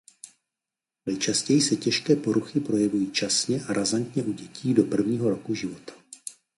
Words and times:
Nejčastěji 1.05 1.61
se 1.61 1.75
těžké 1.75 2.15
poruchy 2.15 2.59
projevují 2.59 3.11
časně 3.11 3.63
a 3.65 3.73
razantně 3.73 4.23
u 4.23 4.31
dětí 4.33 4.73
do 4.73 4.83
prvního 4.83 5.29
roku 5.29 5.55
života. 5.55 5.93